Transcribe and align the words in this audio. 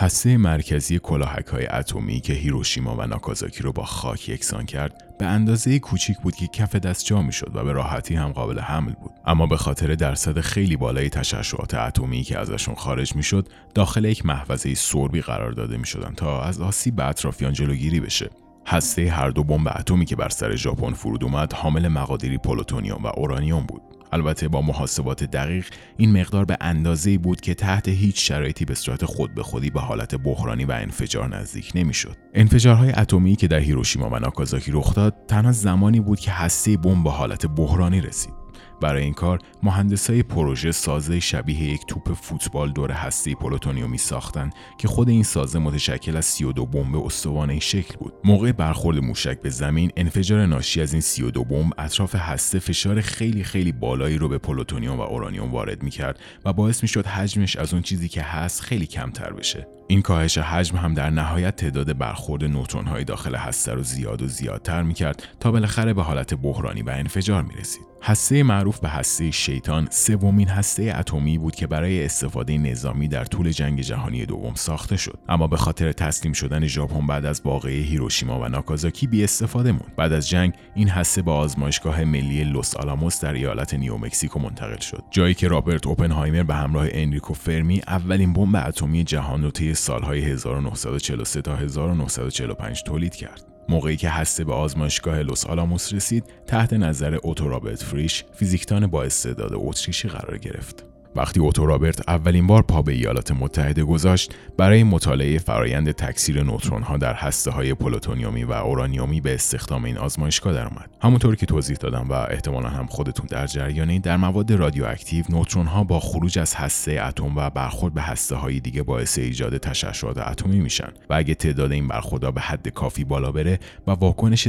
هسته 0.00 0.36
مرکزی 0.36 0.98
کلاهک 0.98 1.46
های 1.46 1.66
اتمی 1.66 2.20
که 2.20 2.32
هیروشیما 2.32 2.96
و 2.96 3.06
ناکازاکی 3.06 3.62
رو 3.62 3.72
با 3.72 3.84
خاک 3.84 4.28
یکسان 4.28 4.66
کرد 4.66 5.16
به 5.18 5.26
اندازه 5.26 5.78
کوچیک 5.78 6.18
بود 6.18 6.36
که 6.36 6.46
کف 6.46 6.76
دست 6.76 7.04
جا 7.04 7.22
می‌شد 7.22 7.50
و 7.54 7.64
به 7.64 7.72
راحتی 7.72 8.14
هم 8.14 8.32
قابل 8.32 8.58
حمل 8.58 8.92
بود. 8.92 9.10
اما 9.26 9.46
به 9.46 9.56
خاطر 9.56 9.94
درصد 9.94 10.40
خیلی 10.40 10.76
بالای 10.76 11.08
تشعشعات 11.08 11.74
اتمی 11.74 12.22
که 12.22 12.38
ازشون 12.38 12.74
خارج 12.74 13.16
می‌شد 13.16 13.48
داخل 13.74 14.04
یک 14.04 14.26
محفظه 14.26 14.74
سربی 14.74 15.20
قرار 15.20 15.52
داده 15.52 15.76
می‌شدند 15.76 16.14
تا 16.14 16.42
از 16.42 16.60
آسیب 16.60 16.96
به 16.96 17.08
اطرافیان 17.08 17.52
جلوگیری 17.52 18.00
بشه. 18.00 18.30
هسته 18.66 19.10
هر 19.10 19.30
دو 19.30 19.44
بمب 19.44 19.68
اتمی 19.68 20.04
که 20.04 20.16
بر 20.16 20.28
سر 20.28 20.56
ژاپن 20.56 20.92
فرود 20.92 21.24
اومد 21.24 21.52
حامل 21.52 21.88
مقادیری 21.88 22.38
پلوتونیوم 22.38 23.04
و 23.04 23.06
اورانیوم 23.06 23.66
بود. 23.66 23.82
البته 24.12 24.48
با 24.48 24.62
محاسبات 24.62 25.24
دقیق 25.24 25.66
این 25.96 26.20
مقدار 26.20 26.44
به 26.44 26.56
اندازه‌ای 26.60 27.18
بود 27.18 27.40
که 27.40 27.54
تحت 27.54 27.88
هیچ 27.88 28.28
شرایطی 28.28 28.64
به 28.64 28.74
صورت 28.74 29.04
خود 29.04 29.34
به 29.34 29.42
خودی 29.42 29.70
به 29.70 29.80
حالت 29.80 30.14
بحرانی 30.14 30.64
و 30.64 30.72
انفجار 30.72 31.36
نزدیک 31.36 31.72
نمی‌شد. 31.74 32.16
انفجارهای 32.34 32.92
اتمی 32.92 33.36
که 33.36 33.48
در 33.48 33.58
هیروشیما 33.58 34.10
و 34.10 34.18
ناکازاکی 34.18 34.72
رخ 34.72 34.94
داد 34.94 35.14
تنها 35.28 35.52
زمانی 35.52 36.00
بود 36.00 36.20
که 36.20 36.30
هسته 36.30 36.76
بمب 36.76 37.04
به 37.04 37.10
حالت 37.10 37.46
بحرانی 37.46 38.00
رسید. 38.00 38.39
برای 38.80 39.02
این 39.02 39.14
کار 39.14 39.38
مهندسای 39.62 40.22
پروژه 40.22 40.72
سازه 40.72 41.20
شبیه 41.20 41.62
یک 41.62 41.80
توپ 41.88 42.12
فوتبال 42.12 42.72
دور 42.72 42.90
هسته 42.90 43.34
پلوتونیومی 43.34 43.98
ساختن 43.98 44.50
که 44.78 44.88
خود 44.88 45.08
این 45.08 45.22
سازه 45.22 45.58
متشکل 45.58 46.16
از 46.16 46.24
32 46.24 46.66
بمب 46.66 46.96
استوانه 46.96 47.58
شکل 47.58 47.96
بود. 47.98 48.12
موقع 48.24 48.52
برخورد 48.52 48.98
موشک 48.98 49.40
به 49.40 49.50
زمین 49.50 49.90
انفجار 49.96 50.46
ناشی 50.46 50.80
از 50.80 50.92
این 50.92 51.02
32 51.02 51.44
بمب 51.44 51.72
اطراف 51.78 52.14
هسته 52.14 52.58
فشار 52.58 53.00
خیلی 53.00 53.44
خیلی 53.44 53.72
بالایی 53.72 54.18
رو 54.18 54.28
به 54.28 54.38
پلوتونیوم 54.38 54.98
و 54.98 55.02
اورانیوم 55.02 55.52
وارد 55.52 55.82
می‌کرد 55.82 56.18
و 56.44 56.52
باعث 56.52 56.82
می‌شد 56.82 57.06
حجمش 57.06 57.56
از 57.56 57.72
اون 57.72 57.82
چیزی 57.82 58.08
که 58.08 58.22
هست 58.22 58.60
خیلی 58.60 58.86
کمتر 58.86 59.32
بشه. 59.32 59.66
این 59.88 60.02
کاهش 60.02 60.38
حجم 60.38 60.76
هم 60.76 60.94
در 60.94 61.10
نهایت 61.10 61.56
تعداد 61.56 61.98
برخورد 61.98 62.44
نوترون 62.44 62.86
های 62.86 63.04
داخل 63.04 63.34
هسته 63.34 63.72
رو 63.72 63.82
زیاد 63.82 64.22
و 64.22 64.28
زیادتر 64.28 64.82
می‌کرد 64.82 65.22
تا 65.40 65.52
بالاخره 65.52 65.94
به 65.94 66.02
حالت 66.02 66.34
بحرانی 66.34 66.82
و 66.82 66.90
انفجار 66.90 67.42
می‌رسید. 67.42 67.89
هسته 68.02 68.42
معروف 68.42 68.80
به 68.80 68.88
هسته 68.88 69.30
شیطان 69.30 69.88
سومین 69.90 70.48
هسته 70.48 70.94
اتمی 70.98 71.38
بود 71.38 71.54
که 71.54 71.66
برای 71.66 72.04
استفاده 72.04 72.58
نظامی 72.58 73.08
در 73.08 73.24
طول 73.24 73.50
جنگ 73.50 73.80
جهانی 73.80 74.26
دوم 74.26 74.54
ساخته 74.54 74.96
شد. 74.96 75.18
اما 75.28 75.46
به 75.46 75.56
خاطر 75.56 75.92
تسلیم 75.92 76.32
شدن 76.32 76.66
ژاپن 76.66 77.06
بعد 77.06 77.24
از 77.24 77.42
واقعه 77.44 77.82
هیروشیما 77.82 78.40
و 78.40 78.48
ناکازاکی 78.48 79.06
بی 79.06 79.24
استفاده 79.24 79.72
موند. 79.72 79.92
بعد 79.96 80.12
از 80.12 80.28
جنگ 80.28 80.52
این 80.74 80.88
هسته 80.88 81.22
به 81.22 81.30
آزمایشگاه 81.30 82.04
ملی 82.04 82.44
لوس 82.44 82.76
آلاموس 82.76 83.20
در 83.20 83.32
ایالت 83.32 83.74
نیومکسیکو 83.74 84.38
منتقل 84.38 84.80
شد. 84.80 85.04
جایی 85.10 85.34
که 85.34 85.48
رابرت 85.48 85.86
اوپنهایمر 85.86 86.42
به 86.42 86.54
همراه 86.54 86.86
انریکو 86.90 87.34
فرمی 87.34 87.80
اولین 87.86 88.32
بمب 88.32 88.56
اتمی 88.56 89.04
جهان 89.04 89.42
رو 89.42 89.50
طی 89.50 89.74
سالهای 89.74 90.20
1943 90.20 91.42
تا 91.42 91.56
1945 91.56 92.82
تولید 92.82 93.14
کرد. 93.14 93.49
موقعی 93.70 93.96
که 93.96 94.10
هسته 94.10 94.44
به 94.44 94.52
آزمایشگاه 94.52 95.22
لوس 95.22 95.46
آلاموس 95.46 95.92
رسید 95.92 96.24
تحت 96.46 96.72
نظر 96.72 97.14
اوتو 97.22 97.48
رابرت 97.48 97.82
فریش 97.82 98.24
فیزیکدان 98.32 98.86
با 98.86 99.02
استعداد 99.02 99.52
اتریشی 99.54 100.08
قرار 100.08 100.38
گرفت. 100.38 100.89
وقتی 101.16 101.40
اوتو 101.40 101.66
رابرت 101.66 102.08
اولین 102.08 102.46
بار 102.46 102.62
پا 102.62 102.82
به 102.82 102.92
ایالات 102.92 103.32
متحده 103.32 103.84
گذاشت 103.84 104.34
برای 104.56 104.84
مطالعه 104.84 105.38
فرایند 105.38 105.92
تکثیر 105.92 106.42
نوترون 106.42 106.82
ها 106.82 106.96
در 106.96 107.14
هسته 107.14 107.50
های 107.50 107.74
پلوتونیومی 107.74 108.44
و 108.44 108.52
اورانیومی 108.52 109.20
به 109.20 109.34
استخدام 109.34 109.84
این 109.84 109.98
آزمایشگاه 109.98 110.52
درآمد. 110.52 110.90
همونطور 111.02 111.36
که 111.36 111.46
توضیح 111.46 111.76
دادم 111.76 112.08
و 112.08 112.12
احتمالا 112.12 112.68
هم 112.68 112.86
خودتون 112.86 113.26
در 113.26 113.46
جریانی 113.46 113.98
در 113.98 114.16
مواد 114.16 114.52
رادیواکتیو 114.52 115.24
نوترون 115.28 115.66
ها 115.66 115.84
با 115.84 116.00
خروج 116.00 116.38
از 116.38 116.54
هسته 116.54 117.02
اتم 117.08 117.36
و 117.36 117.50
برخورد 117.50 117.94
به 117.94 118.02
هسته 118.02 118.36
های 118.36 118.60
دیگه 118.60 118.82
باعث 118.82 119.18
ایجاد 119.18 119.58
تشعشعات 119.58 120.18
اتمی 120.18 120.60
میشن. 120.60 120.92
و 121.10 121.14
اگه 121.14 121.34
تعداد 121.34 121.72
این 121.72 121.88
برخوردها 121.88 122.30
به 122.30 122.40
حد 122.40 122.68
کافی 122.68 123.04
بالا 123.04 123.32
بره 123.32 123.58
و 123.86 123.90
واکنش 123.90 124.48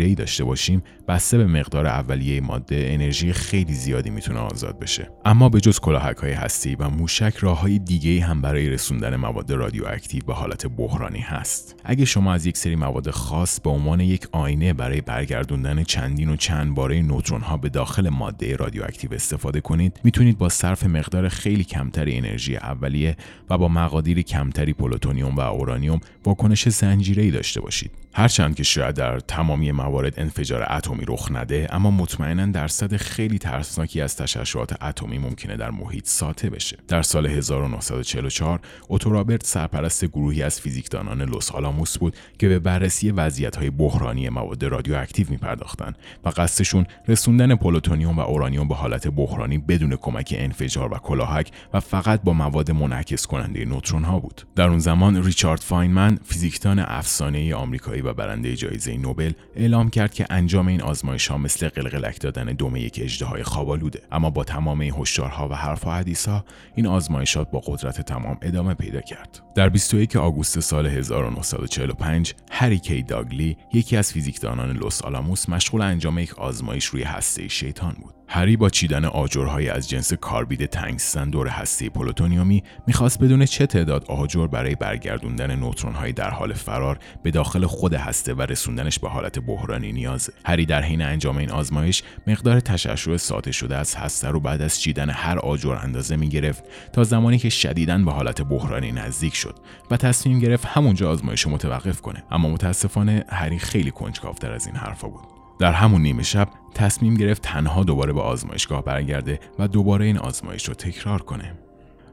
ای 0.00 0.14
داشته 0.14 0.44
باشیم 0.44 0.82
بسته 1.08 1.38
به 1.38 1.46
مقدار 1.46 1.86
اولیه 1.86 2.40
ماده 2.40 2.88
انرژی 2.90 3.32
خیلی 3.32 3.74
زیادی 3.74 4.10
می‌تونه 4.10 4.38
آزاد 4.38 4.78
بشه. 4.78 5.10
اما 5.24 5.48
به 5.48 5.60
جز 5.60 5.78
کلاهک 6.00 6.16
های 6.16 6.32
هسته‌ای 6.32 6.74
و 6.74 6.88
موشک 6.88 7.36
راه 7.36 7.60
های 7.60 7.78
دیگه 7.78 8.24
هم 8.24 8.42
برای 8.42 8.68
رسوندن 8.70 9.16
مواد 9.16 9.52
رادیواکتیو 9.52 10.22
به 10.26 10.34
حالت 10.34 10.66
بحرانی 10.66 11.20
هست. 11.20 11.76
اگه 11.84 12.04
شما 12.04 12.32
از 12.32 12.46
یک 12.46 12.56
سری 12.56 12.76
مواد 12.76 13.10
خاص 13.10 13.60
به 13.60 13.70
عنوان 13.70 14.00
یک 14.00 14.28
آینه 14.32 14.72
برای 14.72 15.00
برگردوندن 15.00 15.84
چندین 15.84 16.28
و 16.30 16.36
چند 16.36 16.74
باره 16.74 17.02
نوترون 17.02 17.40
ها 17.40 17.56
به 17.56 17.68
داخل 17.68 18.08
ماده 18.08 18.56
رادیواکتیو 18.56 19.14
استفاده 19.14 19.60
کنید 19.60 20.00
می‌تونید 20.04 20.38
با 20.38 20.48
صرف 20.48 20.84
مقدار 20.84 21.28
خیلی 21.28 21.64
کمتری 21.64 22.16
انرژی 22.16 22.56
اولیه 22.56 23.16
و 23.50 23.58
با 23.58 23.68
مقادیر 23.68 24.22
کمتری 24.22 24.72
پلوتونیوم 24.72 25.36
و 25.36 25.40
اورانیوم 25.40 26.00
واکنش 26.24 26.68
زنجیره‌ای 26.68 27.30
داشته 27.30 27.60
باشید. 27.60 27.90
هرچند 28.12 28.54
که 28.54 28.62
شاید 28.62 28.94
در 28.94 29.20
تمامی 29.20 29.72
موارد 29.72 30.20
انفجار 30.20 30.66
اتمی 30.72 31.04
رخ 31.08 31.30
نده 31.32 31.68
اما 31.70 31.90
مطمئنا 31.90 32.46
درصد 32.46 32.96
خیلی 32.96 33.38
ترسناکی 33.38 34.00
از 34.00 34.16
تشعشعات 34.16 34.82
اتمی 34.82 35.18
ممکنه 35.18 35.56
در 35.56 35.70
محیط 35.70 35.89
ساطع 36.04 36.48
بشه. 36.48 36.78
در 36.88 37.02
سال 37.02 37.26
1944 37.26 38.60
اوتو 38.88 39.10
رابرت 39.10 39.46
سرپرست 39.46 40.04
گروهی 40.04 40.42
از 40.42 40.60
فیزیکدانان 40.60 41.22
لوس 41.22 41.52
آلاموس 41.52 41.98
بود 41.98 42.16
که 42.38 42.48
به 42.48 42.58
بررسی 42.58 43.10
وضعیت‌های 43.10 43.70
بحرانی 43.70 44.28
مواد 44.28 44.64
رادیواکتیو 44.64 45.26
می‌پرداختند 45.30 45.98
و 46.24 46.28
قصدشون 46.28 46.86
رسوندن 47.08 47.54
پلوتونیوم 47.54 48.18
و 48.18 48.20
اورانیوم 48.20 48.68
به 48.68 48.74
حالت 48.74 49.08
بحرانی 49.08 49.58
بدون 49.58 49.96
کمک 49.96 50.34
انفجار 50.38 50.94
و 50.94 50.96
کلاهک 50.96 51.50
و 51.74 51.80
فقط 51.80 52.22
با 52.22 52.32
مواد 52.32 52.70
منعکس 52.70 53.26
کننده 53.26 53.64
نوترون 53.64 54.04
ها 54.04 54.18
بود. 54.18 54.42
در 54.56 54.68
اون 54.68 54.78
زمان 54.78 55.24
ریچارد 55.24 55.60
فاینمن 55.60 56.18
فیزیکدان 56.24 56.78
افسانه‌ای 56.78 57.52
آمریکایی 57.52 58.02
و 58.02 58.12
برنده 58.12 58.56
جایزه 58.56 58.96
نوبل 58.96 59.32
اعلام 59.56 59.90
کرد 59.90 60.14
که 60.14 60.26
انجام 60.30 60.68
این 60.68 60.82
آزمایش 60.82 61.28
ها 61.28 61.38
مثل 61.38 61.68
قلقلک 61.68 62.20
دادن 62.20 62.44
دم 62.44 62.76
یک 62.76 63.00
اژدهای 63.02 63.42
خوابالوده 63.42 64.02
اما 64.12 64.30
با 64.30 64.44
تمام 64.44 64.80
این 64.80 64.94
هشدارها 64.98 65.48
و 65.48 65.54
حرف 65.54 65.79
و 65.86 66.04
ها 66.26 66.44
این 66.74 66.86
آزمایشات 66.86 67.50
با 67.50 67.60
قدرت 67.66 68.00
تمام 68.00 68.38
ادامه 68.42 68.74
پیدا 68.74 69.00
کرد. 69.00 69.42
در 69.54 69.68
21 69.68 70.16
آگوست 70.16 70.60
سال 70.60 70.86
1945 70.86 72.34
هری 72.50 72.78
کی 72.78 73.02
داگلی 73.02 73.56
یکی 73.72 73.96
از 73.96 74.12
فیزیکدانان 74.12 74.72
لوس 74.72 75.02
آلاموس 75.02 75.48
مشغول 75.48 75.82
انجام 75.82 76.18
یک 76.18 76.38
آزمایش 76.38 76.84
روی 76.84 77.02
هسته 77.02 77.48
شیطان 77.48 77.96
بود. 78.02 78.19
هری 78.32 78.56
با 78.56 78.70
چیدن 78.70 79.04
آجرهایی 79.04 79.68
از 79.68 79.88
جنس 79.88 80.12
کاربید 80.12 80.66
تنگستن 80.66 81.30
دور 81.30 81.48
هسته 81.48 81.88
پلوتونیومی 81.88 82.62
می‌خواست 82.86 83.18
بدون 83.18 83.44
چه 83.44 83.66
تعداد 83.66 84.04
آجر 84.04 84.46
برای 84.46 84.74
برگردوندن 84.74 85.56
نوترونهایی 85.56 86.12
در 86.12 86.30
حال 86.30 86.52
فرار 86.52 86.98
به 87.22 87.30
داخل 87.30 87.66
خود 87.66 87.94
هسته 87.94 88.34
و 88.34 88.42
رسوندنش 88.42 88.98
به 88.98 89.08
حالت 89.08 89.38
بحرانی 89.38 89.92
نیازه 89.92 90.32
هری 90.44 90.66
در 90.66 90.82
حین 90.82 91.02
انجام 91.02 91.36
این 91.36 91.50
آزمایش 91.50 92.02
مقدار 92.26 92.60
تشعشع 92.60 93.16
ساطع 93.16 93.50
شده 93.50 93.76
از 93.76 93.94
هسته 93.94 94.28
رو 94.28 94.40
بعد 94.40 94.62
از 94.62 94.80
چیدن 94.80 95.10
هر 95.10 95.38
آجر 95.38 95.74
اندازه 95.74 96.16
می‌گرفت 96.16 96.64
تا 96.92 97.04
زمانی 97.04 97.38
که 97.38 97.48
شدیداً 97.48 97.98
به 97.98 98.12
حالت 98.12 98.42
بحرانی 98.42 98.92
نزدیک 98.92 99.34
شد 99.34 99.54
و 99.90 99.96
تصمیم 99.96 100.38
گرفت 100.38 100.66
همونجا 100.66 101.10
آزمایش 101.10 101.46
متوقف 101.46 102.00
کنه. 102.00 102.22
اما 102.30 102.48
متاسفانه 102.48 103.24
هری 103.28 103.58
خیلی 103.58 103.90
کنجکاوتر 103.90 104.52
از 104.52 104.66
این 104.66 104.76
حرفا 104.76 105.08
بود. 105.08 105.39
در 105.60 105.72
همون 105.72 106.02
نیمه 106.02 106.22
شب 106.22 106.48
تصمیم 106.74 107.14
گرفت 107.14 107.42
تنها 107.42 107.84
دوباره 107.84 108.12
به 108.12 108.20
آزمایشگاه 108.20 108.84
برگرده 108.84 109.40
و 109.58 109.68
دوباره 109.68 110.04
این 110.04 110.18
آزمایش 110.18 110.68
رو 110.68 110.74
تکرار 110.74 111.22
کنه. 111.22 111.54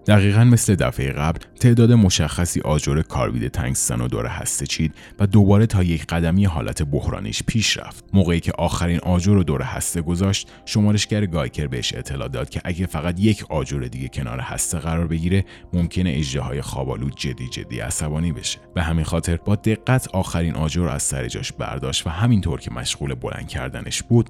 دقیقا 0.07 0.43
مثل 0.43 0.75
دفعه 0.75 1.11
قبل 1.11 1.39
تعداد 1.59 1.91
مشخصی 1.91 2.61
آجر 2.61 3.01
کاربید 3.01 3.47
تنگستن 3.47 4.01
و 4.01 4.07
دور 4.07 4.25
هسته 4.25 4.65
چید 4.65 4.93
و 5.19 5.27
دوباره 5.27 5.65
تا 5.65 5.83
یک 5.83 6.05
قدمی 6.05 6.45
حالت 6.45 6.83
بحرانیش 6.83 7.43
پیش 7.43 7.77
رفت. 7.77 8.05
موقعی 8.13 8.39
که 8.39 8.51
آخرین 8.57 8.99
آجر 8.99 9.33
رو 9.33 9.43
دور 9.43 9.61
هسته 9.61 10.01
گذاشت 10.01 10.51
شمارشگر 10.65 11.25
گایکر 11.25 11.67
بهش 11.67 11.93
اطلاع 11.93 12.27
داد 12.27 12.49
که 12.49 12.61
اگه 12.63 12.85
فقط 12.85 13.19
یک 13.19 13.51
آجر 13.51 13.79
دیگه 13.79 14.07
کنار 14.07 14.39
هسته 14.39 14.79
قرار 14.79 15.07
بگیره 15.07 15.45
ممکنه 15.73 16.09
اجده 16.09 16.61
خوابالود 16.61 17.15
جدی 17.15 17.49
جدی 17.49 17.79
عصبانی 17.79 18.31
بشه. 18.31 18.59
به 18.75 18.83
همین 18.83 19.05
خاطر 19.05 19.37
با 19.37 19.55
دقت 19.55 20.07
آخرین 20.07 20.55
آجر 20.55 20.87
از 20.87 21.03
سر 21.03 21.27
جاش 21.27 21.51
برداشت 21.51 22.07
و 22.07 22.09
همینطور 22.09 22.59
که 22.59 22.71
مشغول 22.71 23.13
بلند 23.13 23.47
کردنش 23.47 24.03
بود 24.03 24.29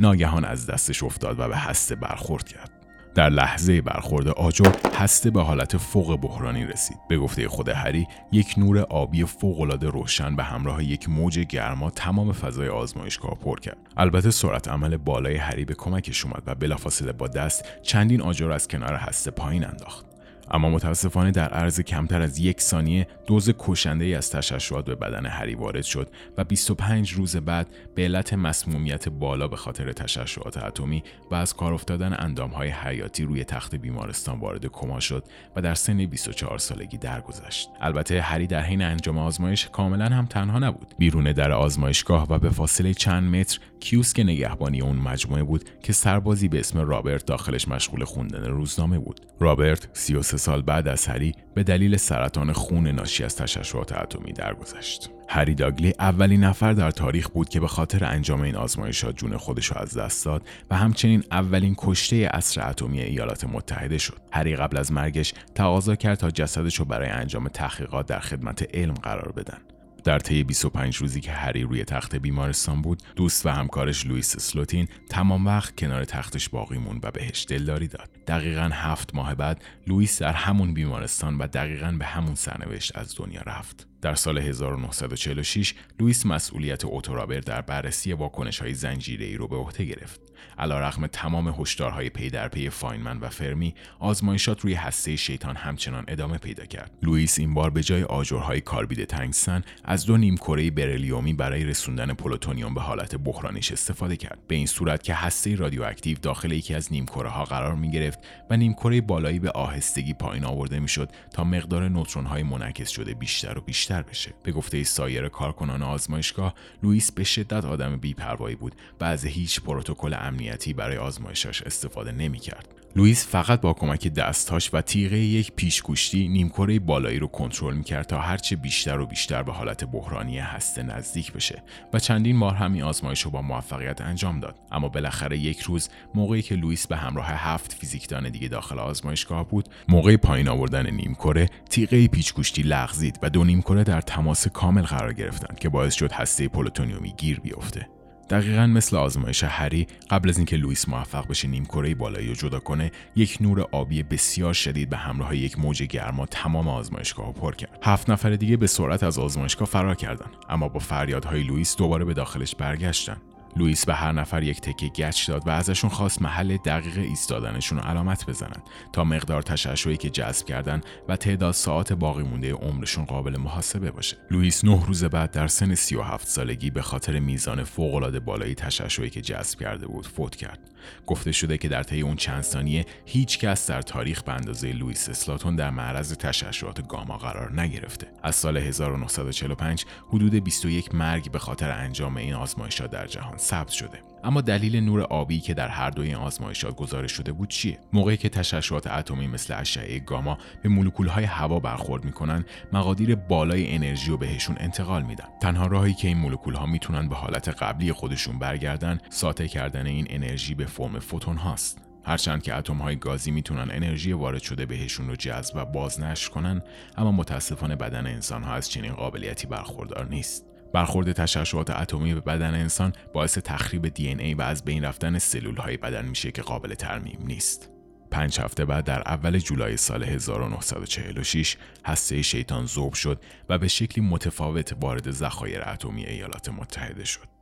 ناگهان 0.00 0.44
از 0.44 0.66
دستش 0.66 1.02
افتاد 1.02 1.40
و 1.40 1.48
به 1.48 1.56
هسته 1.56 1.94
برخورد 1.94 2.48
کرد. 2.48 2.79
در 3.14 3.28
لحظه 3.28 3.80
برخورد 3.80 4.28
آجر 4.28 4.72
هسته 4.94 5.30
به 5.30 5.42
حالت 5.42 5.76
فوق 5.76 6.16
بحرانی 6.16 6.64
رسید. 6.64 6.96
به 7.08 7.18
گفته 7.18 7.48
خود 7.48 7.68
هری 7.68 8.06
یک 8.32 8.54
نور 8.58 8.78
آبی 8.78 9.24
فوقالعاده 9.24 9.88
روشن 9.88 10.36
به 10.36 10.42
همراه 10.42 10.84
یک 10.84 11.08
موج 11.08 11.38
گرما 11.38 11.90
تمام 11.90 12.32
فضای 12.32 12.68
آزمایشگاه 12.68 13.34
پر 13.34 13.60
کرد. 13.60 13.78
البته 13.96 14.30
سرعت 14.30 14.68
عمل 14.68 14.96
بالای 14.96 15.36
هری 15.36 15.64
به 15.64 15.74
کمکش 15.74 16.24
اومد 16.24 16.42
و 16.46 16.54
بلافاصله 16.54 17.12
با 17.12 17.28
دست 17.28 17.64
چندین 17.82 18.22
آجر 18.22 18.52
از 18.52 18.68
کنار 18.68 18.94
هسته 18.94 19.30
پایین 19.30 19.64
انداخت. 19.64 20.09
اما 20.50 20.70
متاسفانه 20.70 21.30
در 21.30 21.48
عرض 21.48 21.80
کمتر 21.80 22.22
از 22.22 22.38
یک 22.38 22.60
ثانیه 22.60 23.06
دوز 23.26 23.50
کشنده 23.58 24.04
ای 24.04 24.14
از 24.14 24.30
تشعشعات 24.30 24.84
به 24.84 24.94
بدن 24.94 25.26
هری 25.26 25.54
وارد 25.54 25.82
شد 25.82 26.08
و 26.38 26.44
25 26.44 27.12
روز 27.12 27.36
بعد 27.36 27.68
به 27.94 28.02
علت 28.02 28.34
مسمومیت 28.34 29.08
بالا 29.08 29.48
به 29.48 29.56
خاطر 29.56 29.92
تشعشعات 29.92 30.56
اتمی 30.64 31.02
و 31.30 31.34
از 31.34 31.54
کار 31.54 31.74
افتادن 31.74 32.16
اندامهای 32.18 32.68
حیاتی 32.68 33.24
روی 33.24 33.44
تخت 33.44 33.74
بیمارستان 33.74 34.40
وارد 34.40 34.66
کما 34.66 35.00
شد 35.00 35.24
و 35.56 35.62
در 35.62 35.74
سن 35.74 36.06
24 36.06 36.58
سالگی 36.58 36.98
درگذشت. 36.98 37.68
البته 37.80 38.20
هری 38.20 38.46
در 38.46 38.60
حین 38.60 38.82
انجام 38.82 39.18
آزمایش 39.18 39.68
کاملا 39.68 40.04
هم 40.04 40.26
تنها 40.26 40.58
نبود. 40.58 40.94
بیرون 40.98 41.32
در 41.32 41.52
آزمایشگاه 41.52 42.26
و 42.30 42.38
به 42.38 42.50
فاصله 42.50 42.94
چند 42.94 43.36
متر 43.36 43.58
کیوسک 43.80 44.20
نگهبانی 44.20 44.80
اون 44.80 44.96
مجموعه 44.96 45.42
بود 45.42 45.64
که 45.82 45.92
سربازی 45.92 46.48
به 46.48 46.60
اسم 46.60 46.78
رابرت 46.78 47.26
داخلش 47.26 47.68
مشغول 47.68 48.04
خوندن 48.04 48.44
روزنامه 48.44 48.98
بود. 48.98 49.20
رابرت 49.40 49.88
33 49.92 50.39
سال 50.40 50.62
بعد 50.62 50.88
از 50.88 51.06
هری 51.06 51.34
به 51.54 51.62
دلیل 51.62 51.96
سرطان 51.96 52.52
خون 52.52 52.86
ناشی 52.86 53.24
از 53.24 53.36
تشعشعات 53.36 53.92
اتمی 53.92 54.32
درگذشت. 54.32 55.10
هری 55.28 55.54
داگلی 55.54 55.94
اولین 55.98 56.44
نفر 56.44 56.72
در 56.72 56.90
تاریخ 56.90 57.28
بود 57.28 57.48
که 57.48 57.60
به 57.60 57.68
خاطر 57.68 58.04
انجام 58.04 58.40
این 58.40 58.56
آزمایشات 58.56 59.16
جون 59.16 59.36
خودش 59.36 59.72
را 59.72 59.80
از 59.80 59.96
دست 59.96 60.24
داد 60.24 60.42
و 60.70 60.76
همچنین 60.76 61.24
اولین 61.30 61.74
کشته 61.78 62.30
اصر 62.34 62.68
اتمی 62.70 63.00
ایالات 63.00 63.44
متحده 63.44 63.98
شد. 63.98 64.18
هری 64.32 64.56
قبل 64.56 64.76
از 64.76 64.92
مرگش 64.92 65.34
تقاضا 65.54 65.96
کرد 65.96 66.18
تا 66.18 66.30
جسدش 66.30 66.76
رو 66.76 66.84
برای 66.84 67.08
انجام 67.08 67.48
تحقیقات 67.48 68.06
در 68.06 68.20
خدمت 68.20 68.74
علم 68.74 68.94
قرار 68.94 69.32
بدن. 69.32 69.58
در 70.04 70.18
طی 70.18 70.44
25 70.44 70.96
روزی 70.96 71.20
که 71.20 71.32
هری 71.32 71.62
روی 71.62 71.84
تخت 71.84 72.16
بیمارستان 72.16 72.82
بود 72.82 73.02
دوست 73.16 73.46
و 73.46 73.48
همکارش 73.48 74.06
لوئیس 74.06 74.36
سلوتین 74.36 74.88
تمام 75.08 75.46
وقت 75.46 75.76
کنار 75.76 76.04
تختش 76.04 76.48
باقی 76.48 76.78
موند 76.78 77.04
و 77.04 77.10
بهش 77.10 77.46
دلداری 77.48 77.88
داد. 77.88 78.10
دقیقا 78.26 78.70
هفت 78.72 79.14
ماه 79.14 79.34
بعد 79.34 79.64
لوئیس 79.86 80.22
در 80.22 80.32
همون 80.32 80.74
بیمارستان 80.74 81.38
و 81.38 81.46
دقیقا 81.46 81.96
به 81.98 82.04
همون 82.04 82.34
سرنوشت 82.34 82.96
از 82.96 83.14
دنیا 83.16 83.42
رفت. 83.42 83.89
در 84.02 84.14
سال 84.14 84.38
1946 84.38 85.74
لوئیس 86.00 86.26
مسئولیت 86.26 86.84
اوتو 86.84 87.08
رابرت 87.08 87.40
در 87.40 87.60
بررسی 87.60 88.12
واکنش 88.12 88.62
های 88.62 88.74
زنجیره 88.74 89.26
ای 89.26 89.36
رو 89.36 89.48
به 89.48 89.56
عهده 89.56 89.84
گرفت. 89.84 90.20
رغم 90.58 91.06
تمام 91.06 91.48
هشدارهای 91.48 92.10
پی 92.10 92.30
در 92.30 92.48
پی 92.48 92.70
فاینمن 92.70 93.18
و 93.18 93.28
فرمی، 93.28 93.74
آزمایشات 93.98 94.60
روی 94.60 94.74
هسته 94.74 95.16
شیطان 95.16 95.56
همچنان 95.56 96.04
ادامه 96.08 96.38
پیدا 96.38 96.66
کرد. 96.66 96.90
لوئیس 97.02 97.38
این 97.38 97.54
بار 97.54 97.70
به 97.70 97.82
جای 97.82 98.02
آجرهای 98.02 98.60
کاربید 98.60 99.04
تنگستن 99.04 99.62
از 99.84 100.06
دو 100.06 100.16
نیمکره 100.16 100.70
بریلیومی 100.70 101.32
برای 101.32 101.64
رسوندن 101.64 102.14
پلوتونیوم 102.14 102.74
به 102.74 102.80
حالت 102.80 103.16
بحرانیش 103.16 103.72
استفاده 103.72 104.16
کرد. 104.16 104.38
به 104.48 104.54
این 104.54 104.66
صورت 104.66 105.02
که 105.02 105.14
هسته 105.14 105.54
رادیواکتیو 105.54 106.18
داخل 106.22 106.52
یکی 106.52 106.74
از 106.74 106.92
نیمکره 106.92 107.28
ها 107.28 107.44
قرار 107.44 107.74
می 107.74 107.90
گرفت 107.90 108.18
و 108.50 108.56
نیمکره 108.56 109.00
بالایی 109.00 109.38
به 109.38 109.50
آهستگی 109.50 110.14
پایین 110.14 110.44
آورده 110.44 110.80
می‌شد 110.80 111.10
تا 111.32 111.44
مقدار 111.44 111.88
نوترون 111.88 112.26
های 112.26 112.42
منعکس 112.42 112.88
شده 112.88 113.14
بیشتر 113.14 113.58
و 113.58 113.60
بیشتر 113.60 113.89
بشه 113.92 114.34
به 114.42 114.52
گفته 114.52 114.84
سایر 114.84 115.28
کارکنان 115.28 115.82
آزمایشگاه 115.82 116.54
لوئیس 116.82 117.12
به 117.12 117.24
شدت 117.24 117.64
آدم 117.64 117.96
بیپروایی 117.96 118.56
بود 118.56 118.74
و 119.00 119.04
از 119.04 119.24
هیچ 119.24 119.60
پروتکل 119.60 120.14
امنیتی 120.14 120.72
برای 120.72 120.96
آزمایشش 120.96 121.62
استفاده 121.62 122.12
نمی‌کرد. 122.12 122.79
لوئیس 122.96 123.26
فقط 123.26 123.60
با 123.60 123.72
کمک 123.72 124.08
دستاش 124.08 124.74
و 124.74 124.80
تیغه 124.80 125.18
یک 125.18 125.52
پیچگوشتی 125.52 126.28
نیمکره 126.28 126.78
بالایی 126.78 127.18
رو 127.18 127.26
کنترل 127.26 127.74
می‌کرد 127.74 128.06
تا 128.06 128.20
هرچه 128.20 128.56
بیشتر 128.56 129.00
و 129.00 129.06
بیشتر 129.06 129.42
به 129.42 129.52
حالت 129.52 129.84
بحرانی 129.84 130.38
هسته 130.38 130.82
نزدیک 130.82 131.32
بشه 131.32 131.62
و 131.92 131.98
چندین 131.98 132.40
بار 132.40 132.54
همین 132.54 132.82
آزمایش 132.82 133.22
رو 133.22 133.30
با 133.30 133.42
موفقیت 133.42 134.00
انجام 134.00 134.40
داد. 134.40 134.58
اما 134.72 134.88
بالاخره 134.88 135.38
یک 135.38 135.60
روز 135.60 135.88
موقعی 136.14 136.42
که 136.42 136.54
لوئیس 136.54 136.86
به 136.86 136.96
همراه 136.96 137.26
هفت 137.26 137.72
فیزیکدان 137.72 138.30
دیگه 138.30 138.48
داخل 138.48 138.78
آزمایشگاه 138.78 139.48
بود 139.48 139.68
موقع 139.88 140.16
پایین 140.16 140.48
آوردن 140.48 140.90
نیمکره 140.90 141.48
تیغه 141.70 142.08
پیچگوشتی 142.08 142.62
لغزید 142.62 143.18
و 143.22 143.30
دو 143.30 143.44
نیمکره 143.44 143.84
در 143.84 144.00
تماس 144.00 144.48
کامل 144.48 144.82
قرار 144.82 145.12
گرفتند 145.12 145.58
که 145.58 145.68
باعث 145.68 145.94
شد 145.94 146.12
هسته 146.12 146.48
پلوتونیومی 146.48 147.14
گیر 147.16 147.40
بیفته. 147.40 147.99
دقیقا 148.30 148.66
مثل 148.66 148.96
آزمایش 148.96 149.44
هری 149.44 149.86
قبل 150.10 150.28
از 150.28 150.36
اینکه 150.36 150.56
لوئیس 150.56 150.88
موفق 150.88 151.28
بشه 151.28 151.48
نیمکره 151.48 151.94
بالایی 151.94 152.28
رو 152.28 152.34
جدا 152.34 152.60
کنه 152.60 152.92
یک 153.16 153.38
نور 153.40 153.66
آبی 153.72 154.02
بسیار 154.02 154.52
شدید 154.52 154.90
به 154.90 154.96
همراه 154.96 155.36
یک 155.36 155.58
موج 155.58 155.82
گرما 155.82 156.26
تمام 156.26 156.68
آزمایشگاه 156.68 157.26
رو 157.26 157.32
پر 157.32 157.54
کرد. 157.54 157.78
هفت 157.82 158.10
نفر 158.10 158.30
دیگه 158.30 158.56
به 158.56 158.66
سرعت 158.66 159.02
از 159.02 159.18
آزمایشگاه 159.18 159.68
فرار 159.68 159.94
کردند 159.94 160.30
اما 160.48 160.68
با 160.68 160.78
فریادهای 160.78 161.42
لوئیس 161.42 161.76
دوباره 161.76 162.04
به 162.04 162.14
داخلش 162.14 162.54
برگشتن. 162.54 163.16
لوئیس 163.56 163.86
به 163.86 163.94
هر 163.94 164.12
نفر 164.12 164.42
یک 164.42 164.60
تکه 164.60 164.88
گچ 164.88 165.28
داد 165.28 165.46
و 165.46 165.50
ازشون 165.50 165.90
خواست 165.90 166.22
محل 166.22 166.56
دقیق 166.56 166.98
ایستادنشون 166.98 167.78
رو 167.78 167.84
علامت 167.84 168.26
بزنن 168.26 168.62
تا 168.92 169.04
مقدار 169.04 169.42
تشعشعی 169.42 169.96
که 169.96 170.10
جذب 170.10 170.46
کردن 170.46 170.80
و 171.08 171.16
تعداد 171.16 171.54
ساعت 171.54 171.92
باقی 171.92 172.22
مونده 172.22 172.52
عمرشون 172.52 173.04
قابل 173.04 173.36
محاسبه 173.36 173.90
باشه. 173.90 174.16
لوئیس 174.30 174.64
نه 174.64 174.86
روز 174.86 175.04
بعد 175.04 175.30
در 175.30 175.46
سن 175.46 175.74
37 175.74 176.28
سالگی 176.28 176.70
به 176.70 176.82
خاطر 176.82 177.18
میزان 177.18 177.64
فوق‌العاده 177.64 178.20
بالای 178.20 178.54
تشعشعی 178.54 179.10
که 179.10 179.20
جذب 179.20 179.60
کرده 179.60 179.86
بود 179.86 180.06
فوت 180.06 180.36
کرد. 180.36 180.69
گفته 181.06 181.32
شده 181.32 181.58
که 181.58 181.68
در 181.68 181.82
طی 181.82 182.00
اون 182.00 182.16
چند 182.16 182.42
ثانیه 182.42 182.86
هیچ 183.06 183.38
کس 183.38 183.70
در 183.70 183.82
تاریخ 183.82 184.22
به 184.22 184.32
اندازه 184.32 184.72
لوئیس 184.72 185.08
اسلاتون 185.08 185.56
در 185.56 185.70
معرض 185.70 186.12
تشعشعات 186.12 186.88
گاما 186.88 187.16
قرار 187.18 187.60
نگرفته. 187.60 188.06
از 188.22 188.36
سال 188.36 188.56
1945 188.56 189.84
حدود 190.08 190.34
21 190.34 190.94
مرگ 190.94 191.30
به 191.30 191.38
خاطر 191.38 191.70
انجام 191.70 192.16
این 192.16 192.34
آزمایشات 192.34 192.90
در 192.90 193.06
جهان 193.06 193.38
ثبت 193.38 193.68
شده 193.68 194.09
اما 194.24 194.40
دلیل 194.40 194.76
نور 194.76 195.00
آبی 195.00 195.40
که 195.40 195.54
در 195.54 195.68
هر 195.68 195.90
دوی 195.90 196.06
این 196.06 196.16
آزمایشات 196.16 196.76
گزارش 196.76 197.12
شده 197.12 197.32
بود 197.32 197.48
چیه؟ 197.48 197.78
موقعی 197.92 198.16
که 198.16 198.28
تشعشعات 198.28 198.86
اتمی 198.86 199.26
مثل 199.26 199.60
اشعه 199.60 199.98
گاما 199.98 200.38
به 200.62 200.68
مولکولهای 200.68 201.24
هوا 201.24 201.60
برخورد 201.60 202.04
می‌کنن 202.04 202.44
مقادیر 202.72 203.14
بالای 203.14 203.74
انرژی 203.74 204.10
رو 204.10 204.16
بهشون 204.16 204.56
انتقال 204.60 205.02
میدن. 205.02 205.28
تنها 205.40 205.66
راهی 205.66 205.94
که 205.94 206.08
این 206.08 206.16
مولکولها 206.16 206.66
می‌تونن 206.66 207.08
به 207.08 207.16
حالت 207.16 207.48
قبلی 207.48 207.92
خودشون 207.92 208.38
برگردن 208.38 208.98
ساطع 209.08 209.46
کردن 209.46 209.86
این 209.86 210.06
انرژی 210.10 210.54
به 210.54 210.66
فرم 210.66 210.98
فوتون 210.98 211.36
هاست. 211.36 211.78
هرچند 212.04 212.42
که 212.42 212.54
اتم 212.54 212.76
های 212.76 212.96
گازی 212.96 213.30
می‌تونن 213.30 213.68
انرژی 213.70 214.12
وارد 214.12 214.42
شده 214.42 214.66
بهشون 214.66 215.08
رو 215.08 215.16
جذب 215.16 215.56
و 215.56 215.64
بازنشر 215.64 216.30
کنن 216.30 216.62
اما 216.96 217.12
متاسفانه 217.12 217.76
بدن 217.76 218.06
انسان 218.06 218.42
ها 218.42 218.54
از 218.54 218.70
چنین 218.70 218.92
قابلیتی 218.92 219.46
برخوردار 219.46 220.08
نیست. 220.08 220.49
برخورد 220.72 221.12
تشعشعات 221.12 221.70
اتمی 221.70 222.14
به 222.14 222.20
بدن 222.20 222.54
انسان 222.54 222.92
باعث 223.12 223.38
تخریب 223.38 223.88
دی 223.88 224.08
ای 224.08 224.34
و 224.34 224.42
از 224.42 224.64
بین 224.64 224.84
رفتن 224.84 225.18
سلول 225.18 225.56
های 225.56 225.76
بدن 225.76 226.04
میشه 226.04 226.32
که 226.32 226.42
قابل 226.42 226.74
ترمیم 226.74 227.18
نیست. 227.24 227.70
پنج 228.10 228.40
هفته 228.40 228.64
بعد 228.64 228.84
در 228.84 229.00
اول 229.00 229.38
جولای 229.38 229.76
سال 229.76 230.02
1946 230.02 231.56
هسته 231.84 232.22
شیطان 232.22 232.66
ذوب 232.66 232.94
شد 232.94 233.22
و 233.48 233.58
به 233.58 233.68
شکلی 233.68 234.04
متفاوت 234.04 234.76
وارد 234.80 235.10
ذخایر 235.10 235.62
اتمی 235.68 236.04
ایالات 236.06 236.48
متحده 236.48 237.04
شد. 237.04 237.39